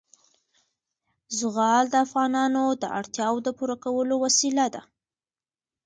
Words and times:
زغال 1.37 1.85
د 1.91 1.95
افغانانو 2.05 2.63
د 2.81 2.83
اړتیاوو 2.99 3.43
د 3.45 3.49
پوره 3.57 3.75
کولو 3.83 4.15
وسیله 4.25 4.65
ده. 4.73 4.81